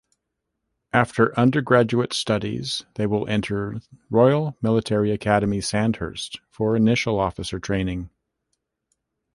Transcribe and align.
After 0.93 1.39
undergraduate 1.39 2.11
studies 2.11 2.85
they 2.95 3.05
will 3.05 3.27
enter 3.27 3.81
Royal 4.09 4.57
Military 4.59 5.11
Academy 5.11 5.61
Sandhurst 5.61 6.39
for 6.49 6.75
initial 6.75 7.19
officer 7.19 7.59
training. 7.59 8.09